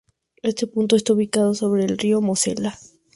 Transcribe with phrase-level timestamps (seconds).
[0.41, 2.75] Este punto está ubicado sobre el río Mosela.